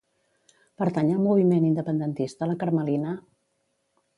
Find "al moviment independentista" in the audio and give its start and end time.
1.15-2.51